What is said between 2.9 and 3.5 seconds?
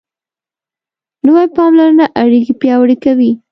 کوي